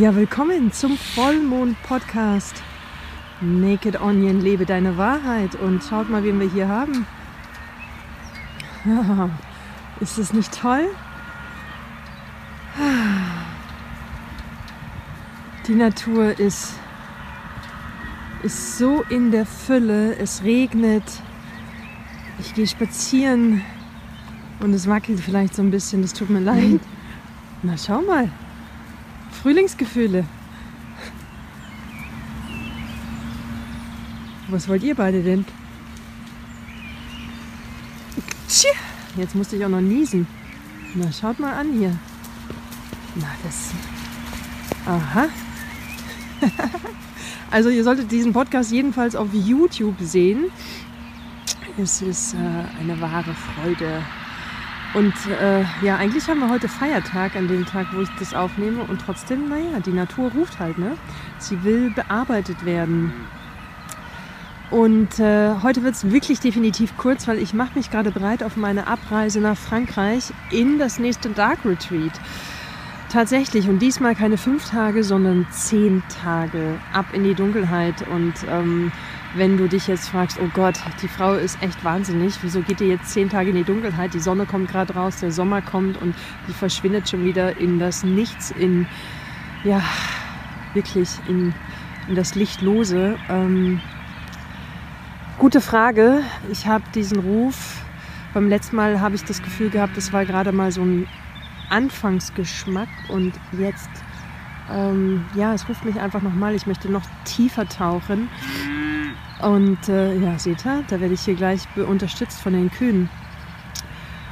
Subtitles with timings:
[0.00, 2.62] Ja, willkommen zum Vollmond-Podcast.
[3.42, 5.54] Naked Onion, lebe deine Wahrheit.
[5.54, 7.04] Und schaut mal, wen wir hier haben.
[8.86, 9.28] Ja,
[10.00, 10.88] ist es nicht toll?
[15.66, 16.72] Die Natur ist,
[18.42, 20.16] ist so in der Fülle.
[20.16, 21.04] Es regnet.
[22.38, 23.60] Ich gehe spazieren
[24.60, 26.00] und es wackelt vielleicht so ein bisschen.
[26.00, 26.80] Das tut mir leid.
[27.62, 28.30] Na, schau mal.
[29.42, 30.24] Frühlingsgefühle.
[34.48, 35.44] Was wollt ihr beide denn?
[39.16, 40.26] Jetzt musste ich auch noch niesen.
[40.94, 41.98] Na, schaut mal an hier.
[43.14, 43.70] Na, das.
[44.86, 45.28] Aha.
[47.50, 50.50] also, ihr solltet diesen Podcast jedenfalls auf YouTube sehen.
[51.76, 54.02] Es ist äh, eine wahre Freude.
[54.94, 58.82] Und äh, ja, eigentlich haben wir heute Feiertag an dem Tag, wo ich das aufnehme.
[58.82, 60.96] Und trotzdem, naja, die Natur ruft halt, ne?
[61.38, 63.12] Sie will bearbeitet werden.
[64.70, 68.56] Und äh, heute wird es wirklich definitiv kurz, weil ich mache mich gerade bereit auf
[68.56, 72.12] meine Abreise nach Frankreich in das nächste Dark Retreat.
[73.10, 78.06] Tatsächlich, und diesmal keine fünf Tage, sondern zehn Tage ab in die Dunkelheit.
[78.08, 78.92] Und ähm,
[79.34, 82.86] wenn du dich jetzt fragst, oh Gott, die Frau ist echt wahnsinnig, wieso geht die
[82.86, 84.12] jetzt zehn Tage in die Dunkelheit?
[84.14, 86.14] Die Sonne kommt gerade raus, der Sommer kommt und
[86.48, 88.86] die verschwindet schon wieder in das Nichts, in,
[89.64, 89.82] ja,
[90.74, 91.54] wirklich in,
[92.08, 93.16] in das Lichtlose.
[93.30, 93.80] Ähm,
[95.38, 96.22] gute Frage.
[96.50, 97.82] Ich habe diesen Ruf,
[98.34, 101.06] beim letzten Mal habe ich das Gefühl gehabt, das war gerade mal so ein
[101.70, 103.90] Anfangsgeschmack und jetzt,
[104.70, 108.28] ähm, ja, es ruft mich einfach nochmal, ich möchte noch tiefer tauchen.
[109.42, 113.10] Und äh, ja, seht ihr, da werde ich hier gleich unterstützt von den Kühen.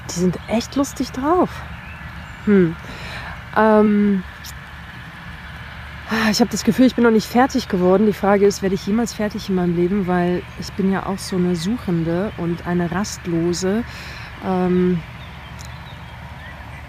[0.08, 1.50] Die sind echt lustig drauf.
[2.44, 2.76] Hm.
[3.56, 4.22] Ähm,
[6.30, 8.06] ich habe das Gefühl, ich bin noch nicht fertig geworden.
[8.06, 10.06] Die Frage ist, werde ich jemals fertig in meinem Leben?
[10.06, 13.84] Weil ich bin ja auch so eine Suchende und eine Rastlose.
[14.44, 15.00] Ähm,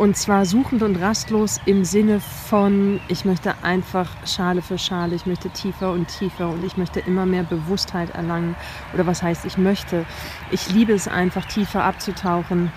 [0.01, 5.28] und zwar suchend und rastlos im Sinne von, ich möchte einfach Schale für Schale, ich
[5.28, 8.56] möchte tiefer und tiefer und ich möchte immer mehr Bewusstheit erlangen.
[8.95, 10.07] Oder was heißt, ich möchte.
[10.50, 12.72] Ich liebe es einfach, tiefer abzutauchen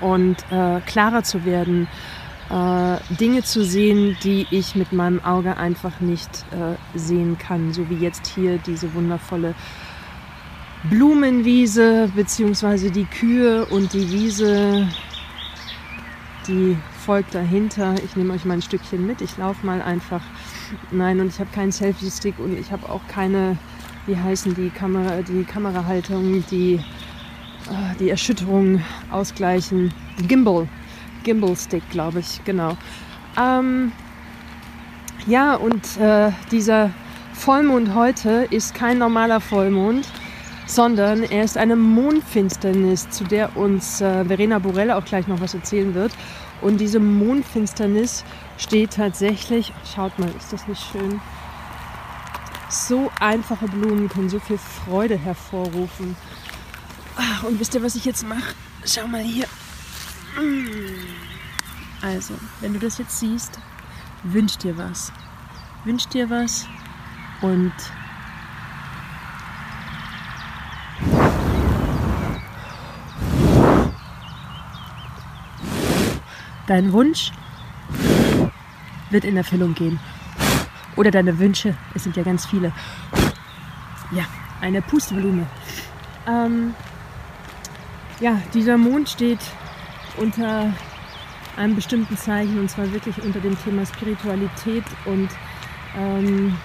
[0.00, 1.86] und äh, klarer zu werden,
[2.50, 7.72] äh, Dinge zu sehen, die ich mit meinem Auge einfach nicht äh, sehen kann.
[7.72, 9.54] So wie jetzt hier diese wundervolle
[10.90, 14.88] Blumenwiese, beziehungsweise die Kühe und die Wiese
[16.48, 17.94] die folgt dahinter.
[18.04, 19.20] Ich nehme euch mal ein Stückchen mit.
[19.20, 20.22] Ich laufe mal einfach.
[20.90, 23.56] Nein, und ich habe keinen Selfie-Stick und ich habe auch keine,
[24.06, 26.80] wie heißen die Kamera, die Kamerahaltung, die
[27.66, 29.92] äh, die Erschütterung ausgleichen.
[30.28, 30.68] Gimbal.
[31.24, 32.76] Gimbal-Stick, glaube ich, genau.
[33.36, 33.92] Ähm,
[35.26, 36.90] ja, und äh, dieser
[37.32, 40.08] Vollmond heute ist kein normaler Vollmond,
[40.66, 45.54] sondern er ist eine Mondfinsternis, zu der uns äh, Verena Borell auch gleich noch was
[45.54, 46.12] erzählen wird.
[46.60, 48.24] Und diese Mondfinsternis
[48.58, 51.20] steht tatsächlich, schaut mal, ist das nicht schön?
[52.68, 56.16] So einfache Blumen können so viel Freude hervorrufen.
[57.16, 58.54] Ach, und wisst ihr, was ich jetzt mache?
[58.84, 59.46] Schau mal hier.
[62.02, 63.58] Also, wenn du das jetzt siehst,
[64.22, 65.12] wünsch dir was.
[65.84, 66.66] Wünsch dir was
[67.40, 67.72] und
[76.66, 77.30] Dein Wunsch
[79.10, 80.00] wird in Erfüllung gehen.
[80.96, 82.72] Oder deine Wünsche, es sind ja ganz viele.
[84.10, 84.24] Ja,
[84.60, 85.46] eine Pusteblume.
[86.26, 86.74] Ähm,
[88.18, 89.38] ja, dieser Mond steht
[90.16, 90.72] unter
[91.56, 95.28] einem bestimmten Zeichen und zwar wirklich unter dem Thema Spiritualität und
[95.96, 96.56] ähm,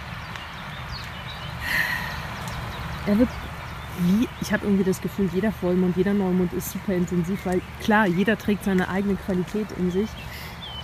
[3.05, 3.29] er wird
[4.03, 8.07] wie, ich habe irgendwie das Gefühl, jeder Vollmond, jeder Neumond ist super intensiv, weil klar,
[8.07, 10.09] jeder trägt seine eigene Qualität in sich.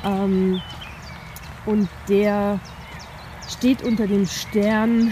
[0.03, 0.61] Ähm,
[1.65, 2.59] und der
[3.49, 5.11] steht unter dem Stern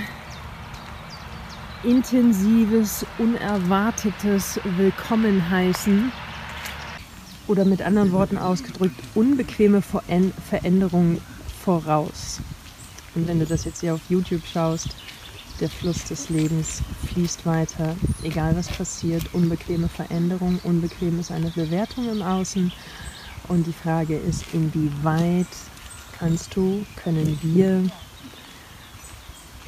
[1.83, 6.11] intensives, unerwartetes Willkommen heißen.
[7.47, 11.21] Oder mit anderen Worten ausgedrückt, unbequeme Veränderungen
[11.63, 12.39] voraus.
[13.13, 14.95] Und wenn du das jetzt hier auf YouTube schaust,
[15.59, 19.23] der Fluss des Lebens fließt weiter, egal was passiert.
[19.33, 22.71] Unbequeme Veränderung, unbequem ist eine Bewertung im Außen.
[23.47, 25.47] Und die Frage ist, inwieweit
[26.17, 27.89] kannst du, können wir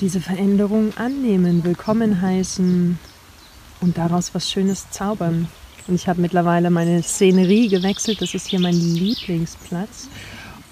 [0.01, 3.00] diese Veränderung annehmen, willkommen heißen
[3.81, 5.48] und daraus was Schönes zaubern.
[5.88, 8.22] Und ich habe mittlerweile meine Szenerie gewechselt.
[8.22, 10.10] Das ist hier mein Lieblingsplatz.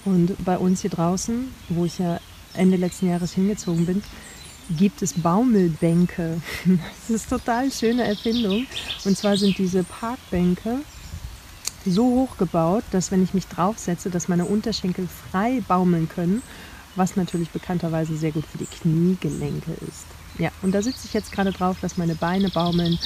[0.03, 2.19] Und bei uns hier draußen, wo ich ja
[2.53, 4.03] Ende letzten Jahres hingezogen bin,
[4.69, 6.41] gibt es Baumelbänke.
[7.07, 8.65] Das ist eine total schöne Erfindung.
[9.03, 10.79] Und zwar sind diese Parkbänke
[11.85, 16.41] so hoch gebaut, dass wenn ich mich draufsetze, dass meine Unterschenkel frei baumeln können,
[16.95, 20.05] was natürlich bekannterweise sehr gut für die Kniegelenke ist.
[20.37, 22.99] Ja, und da sitze ich jetzt gerade drauf, lass meine Beine baumeln,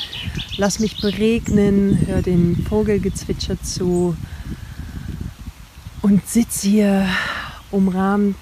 [0.57, 4.15] lass mich beregnen, höre den Vogelgezwitscher zu
[6.01, 7.07] und sitze hier
[7.71, 8.38] umrahmt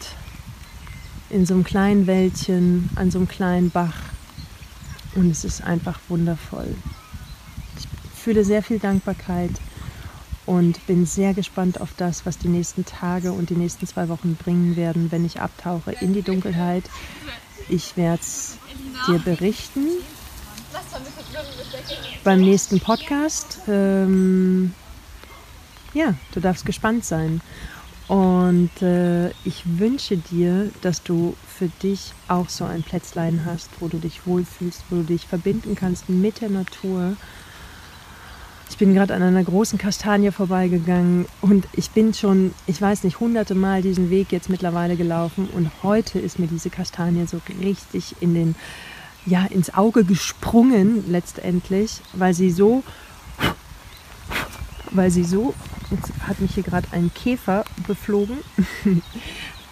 [1.30, 3.96] in so einem kleinen Wäldchen, an so einem kleinen Bach.
[5.16, 6.76] Und es ist einfach wundervoll.
[7.78, 7.88] Ich
[8.22, 9.52] fühle sehr viel Dankbarkeit
[10.46, 14.36] und bin sehr gespannt auf das, was die nächsten Tage und die nächsten zwei Wochen
[14.36, 16.84] bringen werden, wenn ich abtauche in die Dunkelheit.
[17.70, 18.58] Ich werde es
[19.08, 19.88] dir berichten
[22.24, 23.60] beim nächsten Podcast.
[23.68, 24.74] Ähm,
[25.94, 27.42] ja, du darfst gespannt sein.
[28.08, 33.90] Und äh, ich wünsche dir, dass du für dich auch so ein Plätzlein hast, wo
[33.90, 37.18] du dich wohlfühlst, wo du dich verbinden kannst mit der Natur.
[38.70, 43.20] Ich bin gerade an einer großen Kastanie vorbeigegangen und ich bin schon, ich weiß nicht,
[43.20, 48.16] hunderte Mal diesen Weg jetzt mittlerweile gelaufen und heute ist mir diese Kastanie so richtig
[48.22, 48.56] in den,
[49.26, 52.84] ja, ins Auge gesprungen letztendlich, weil sie so,
[54.92, 55.54] weil sie so
[55.90, 58.40] Jetzt hat mich hier gerade ein Käfer beflogen,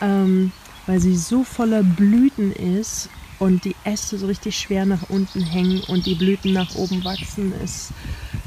[0.01, 0.51] ähm,
[0.85, 3.09] weil sie so voller Blüten ist
[3.39, 7.53] und die Äste so richtig schwer nach unten hängen und die Blüten nach oben wachsen.
[7.62, 7.89] Es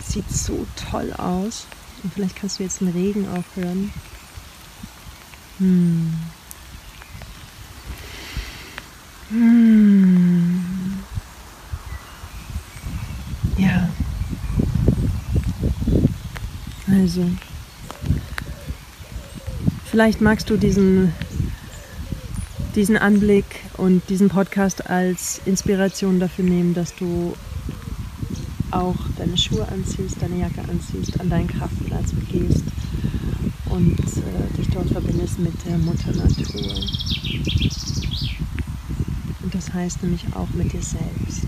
[0.03, 1.67] sieht so toll aus.
[2.03, 3.93] Und vielleicht kannst du jetzt den Regen auch hören.
[5.59, 6.15] Hm.
[9.31, 10.99] Hm.
[13.59, 13.89] Ja.
[16.87, 17.29] Also.
[19.99, 21.13] Vielleicht magst du diesen,
[22.77, 23.47] diesen Anblick
[23.79, 27.35] und diesen Podcast als Inspiration dafür nehmen, dass du
[28.71, 32.63] auch deine Schuhe anziehst, deine Jacke anziehst, an deinen Kraftplatz gehst
[33.71, 36.75] und äh, dich dort verbindest mit der Mutter Natur.
[39.43, 41.43] Und das heißt nämlich auch mit dir selbst.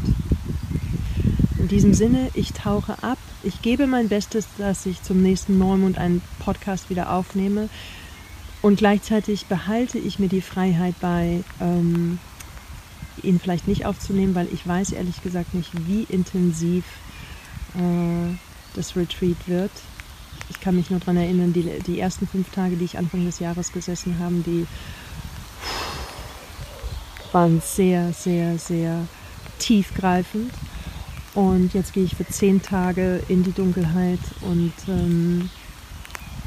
[1.57, 3.19] In diesem Sinne, ich tauche ab.
[3.45, 7.69] Ich gebe mein Bestes, dass ich zum nächsten Neumond einen Podcast wieder aufnehme.
[8.63, 12.19] Und gleichzeitig behalte ich mir die Freiheit bei, ähm,
[13.23, 16.85] ihn vielleicht nicht aufzunehmen, weil ich weiß ehrlich gesagt nicht, wie intensiv
[17.75, 18.35] äh,
[18.75, 19.71] das Retreat wird.
[20.51, 23.39] Ich kann mich nur daran erinnern, die, die ersten fünf Tage, die ich Anfang des
[23.39, 24.67] Jahres gesessen habe, die
[27.33, 29.07] waren sehr, sehr, sehr
[29.59, 30.53] tiefgreifend.
[31.35, 35.49] Und jetzt gehe ich für zehn Tage in die Dunkelheit und ähm,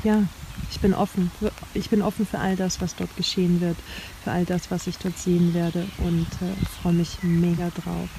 [0.04, 0.24] ja,
[0.72, 1.32] ich bin offen.
[1.74, 3.78] Ich bin offen für all das, was dort geschehen wird,
[4.24, 8.10] für all das, was ich dort sehen werde und äh, freue mich mega drauf.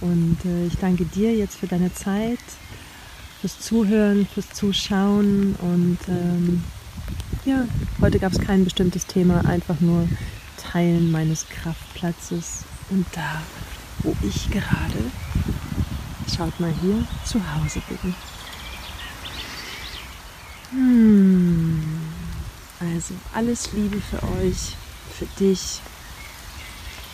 [0.00, 2.38] Und äh, ich danke dir jetzt für deine Zeit,
[3.40, 6.64] fürs Zuhören, fürs Zuschauen und ähm,
[7.44, 7.66] ja,
[8.00, 10.08] heute gab es kein bestimmtes Thema, einfach nur
[10.56, 13.42] Teilen meines Kraftplatzes und da,
[14.04, 15.10] wo ich gerade,
[16.34, 18.14] schaut mal hier, zu Hause bin.
[20.72, 21.82] Hm.
[22.80, 24.74] Also alles Liebe für euch,
[25.12, 25.80] für dich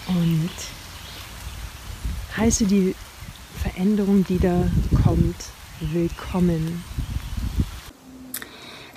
[0.07, 0.51] und
[2.37, 2.95] heiße die
[3.61, 4.71] Veränderung, die da
[5.03, 5.37] kommt,
[5.81, 6.85] willkommen.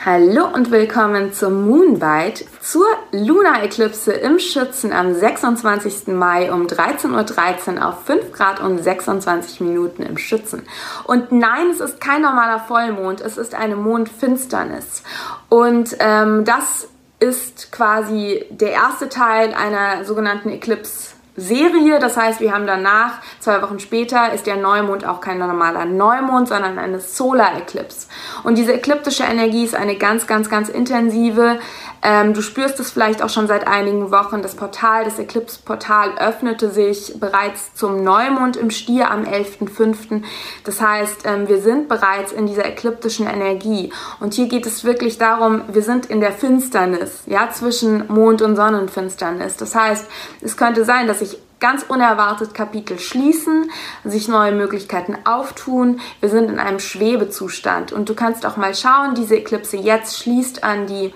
[0.03, 6.07] Hallo und willkommen zum Moonbite, zur Lunar-Eklipse im Schützen am 26.
[6.07, 10.63] Mai um 13.13 Uhr auf 5 Grad und 26 Minuten im Schützen.
[11.03, 15.03] Und nein, es ist kein normaler Vollmond, es ist eine Mondfinsternis.
[15.49, 16.87] Und ähm, das
[17.19, 21.99] ist quasi der erste Teil einer sogenannten Eclipse Serie.
[21.99, 26.47] Das heißt, wir haben danach, zwei Wochen später, ist der Neumond auch kein normaler Neumond,
[26.47, 28.07] sondern eine Solar Eclipse.
[28.43, 31.59] Und diese ekliptische Energie ist eine ganz, ganz, ganz intensive.
[32.03, 34.41] Ähm, du spürst es vielleicht auch schon seit einigen Wochen.
[34.41, 40.23] Das Portal, das Eclipse-Portal öffnete sich bereits zum Neumond im Stier am 11.05.
[40.63, 43.91] Das heißt, ähm, wir sind bereits in dieser ekliptischen Energie.
[44.19, 48.55] Und hier geht es wirklich darum, wir sind in der Finsternis, ja, zwischen Mond- und
[48.55, 49.57] Sonnenfinsternis.
[49.57, 50.07] Das heißt,
[50.41, 53.69] es könnte sein, dass sich ganz unerwartet Kapitel schließen,
[54.03, 55.99] sich neue Möglichkeiten auftun.
[56.19, 60.63] Wir sind in einem Schwebezustand und du kannst auch mal schauen, diese Eklipse jetzt schließt
[60.63, 61.13] an die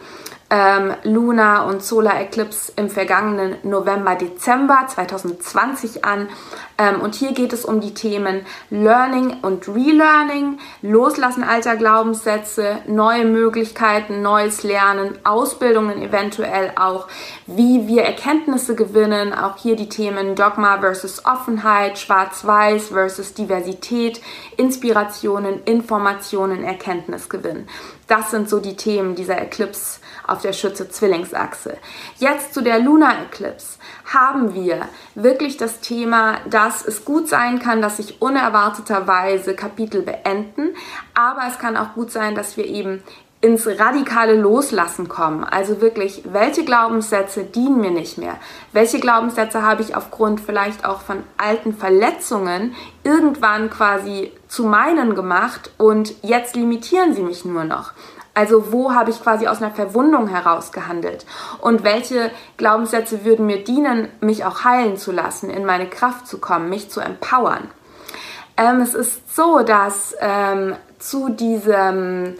[0.49, 6.29] ähm, Lunar und Solar Eclipse im vergangenen November, Dezember 2020 an.
[6.77, 13.25] Ähm, und hier geht es um die Themen Learning und Relearning, Loslassen alter Glaubenssätze, neue
[13.25, 17.07] Möglichkeiten, neues Lernen, Ausbildungen eventuell auch,
[17.47, 24.21] wie wir Erkenntnisse gewinnen, auch hier die Themen Dogma versus Offenheit, Schwarz-Weiß versus Diversität,
[24.57, 27.67] Inspirationen, Informationen, Erkenntnisgewinn.
[28.07, 31.77] Das sind so die Themen dieser Eclipse auf der Schütze-Zwillingsachse.
[32.17, 33.77] Jetzt zu der Lunar Eclipse
[34.13, 40.75] haben wir wirklich das Thema, dass es gut sein kann, dass sich unerwarteterweise Kapitel beenden,
[41.13, 43.03] aber es kann auch gut sein, dass wir eben
[43.45, 45.43] ins radikale Loslassen kommen.
[45.43, 48.37] Also wirklich, welche Glaubenssätze dienen mir nicht mehr?
[48.71, 55.69] Welche Glaubenssätze habe ich aufgrund vielleicht auch von alten Verletzungen irgendwann quasi zu meinen gemacht
[55.77, 57.91] und jetzt limitieren sie mich nur noch?
[58.35, 61.25] Also wo habe ich quasi aus einer Verwundung heraus gehandelt?
[61.61, 66.37] Und welche Glaubenssätze würden mir dienen, mich auch heilen zu lassen, in meine Kraft zu
[66.37, 67.71] kommen, mich zu empowern?
[68.57, 72.35] Ähm, es ist so, dass ähm, zu diesem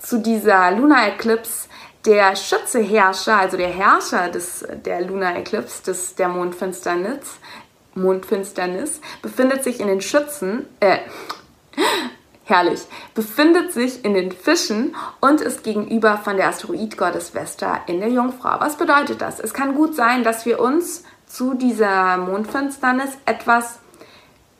[0.00, 1.68] zu dieser Lunar Eclipse
[2.04, 7.38] der Schützeherrscher, also der Herrscher des, der Lunar Eclipse, des, der Mondfinsternis,
[7.94, 10.98] Mondfinsternis, befindet sich in den Schützen, äh,
[12.50, 12.80] herrlich,
[13.14, 18.60] befindet sich in den Fischen und ist gegenüber von der Asteroidgottes Vesta in der Jungfrau.
[18.60, 19.40] Was bedeutet das?
[19.40, 23.78] Es kann gut sein, dass wir uns zu dieser Mondfinsternis etwas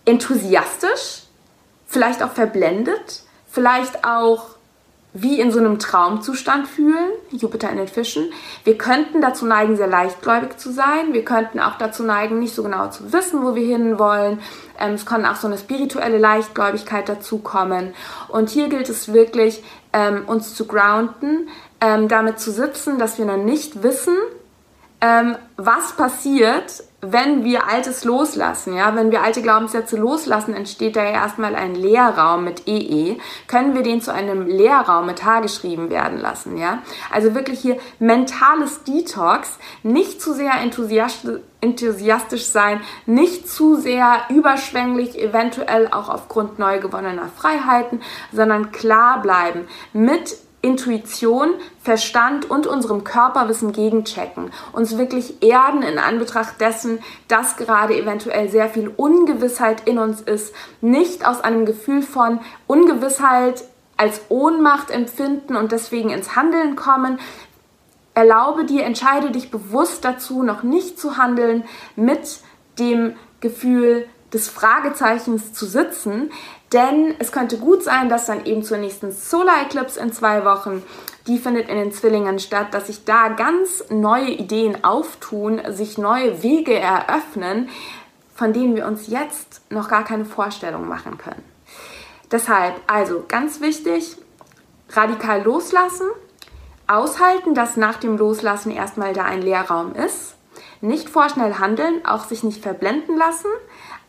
[0.04, 1.25] enthusiastisch,
[1.87, 4.60] vielleicht auch verblendet, vielleicht auch
[5.12, 8.33] wie in so einem Traumzustand fühlen, Jupiter in den Fischen.
[8.64, 11.12] Wir könnten dazu neigen, sehr leichtgläubig zu sein.
[11.12, 14.40] Wir könnten auch dazu neigen, nicht so genau zu wissen, wo wir hinwollen.
[14.79, 17.95] Ähm, es kann auch so eine spirituelle Leichtgläubigkeit dazukommen.
[18.29, 21.49] Und hier gilt es wirklich, ähm, uns zu grounden,
[21.81, 24.17] ähm, damit zu sitzen, dass wir noch nicht wissen,
[25.00, 31.02] ähm, was passiert, wenn wir Altes loslassen, ja, wenn wir alte Glaubenssätze loslassen, entsteht da
[31.02, 33.16] ja erstmal ein Leerraum mit EE,
[33.47, 36.83] können wir den zu einem Leerraum mit H geschrieben werden lassen, ja.
[37.11, 45.19] Also wirklich hier mentales Detox, nicht zu sehr enthusiastisch, enthusiastisch sein, nicht zu sehr überschwänglich,
[45.19, 48.00] eventuell auch aufgrund neu gewonnener Freiheiten,
[48.33, 51.50] sondern klar bleiben mit Intuition,
[51.83, 54.50] Verstand und unserem Körperwissen gegenchecken.
[54.73, 56.99] Uns wirklich erden in Anbetracht dessen,
[57.29, 60.55] dass gerade eventuell sehr viel Ungewissheit in uns ist.
[60.81, 63.64] Nicht aus einem Gefühl von Ungewissheit
[63.97, 67.19] als Ohnmacht empfinden und deswegen ins Handeln kommen.
[68.14, 71.64] Erlaube dir, entscheide dich bewusst dazu, noch nicht zu handeln
[71.97, 72.40] mit
[72.79, 76.31] dem Gefühl des Fragezeichens zu sitzen,
[76.73, 80.83] denn es könnte gut sein, dass dann eben zur nächsten Solar Eclipse in zwei Wochen,
[81.27, 86.43] die findet in den Zwillingen statt, dass sich da ganz neue Ideen auftun, sich neue
[86.43, 87.69] Wege eröffnen,
[88.35, 91.43] von denen wir uns jetzt noch gar keine Vorstellung machen können.
[92.31, 94.17] Deshalb, also ganz wichtig,
[94.91, 96.07] radikal loslassen,
[96.87, 100.37] aushalten, dass nach dem Loslassen erstmal da ein Leerraum ist,
[100.81, 103.50] nicht vorschnell handeln, auch sich nicht verblenden lassen,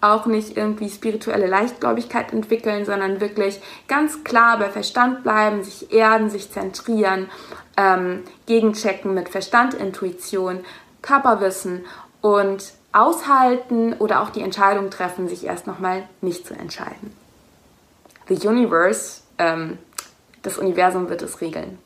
[0.01, 6.29] auch nicht irgendwie spirituelle Leichtgläubigkeit entwickeln, sondern wirklich ganz klar bei Verstand bleiben, sich erden,
[6.29, 7.29] sich zentrieren,
[7.77, 10.65] ähm, gegenchecken mit Verstand, Intuition,
[11.01, 11.85] Körperwissen
[12.21, 17.15] und aushalten oder auch die Entscheidung treffen, sich erst nochmal nicht zu entscheiden.
[18.27, 19.77] The Universe, ähm,
[20.41, 21.77] das Universum wird es regeln.